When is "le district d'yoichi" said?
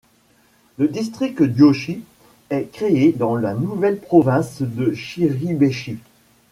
0.79-2.03